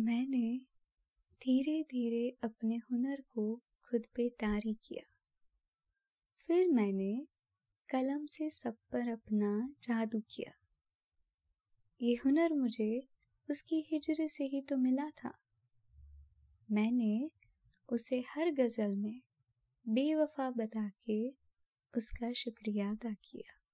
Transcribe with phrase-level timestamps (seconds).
[0.00, 0.58] मैंने
[1.40, 5.04] धीरे धीरे अपने हुनर को खुद पे तारी किया।
[6.46, 7.26] फिर मैंने
[7.90, 10.52] कलम से सब पर अपना जादू किया।
[12.02, 13.08] ये हुनर मुझे
[13.50, 15.38] उसकी हिजर से ही तो मिला था।
[16.70, 17.30] मैंने
[17.88, 19.20] उसे हर गज़ल में
[19.88, 21.30] बेवफा बता के
[21.96, 23.67] उसका शुक्रिया अदा किया।